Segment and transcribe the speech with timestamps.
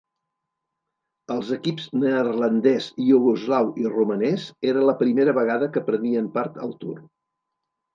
[1.35, 7.03] Els equips neerlandès, iugoslau i romanès era la primera vegada que prenien part al Tour.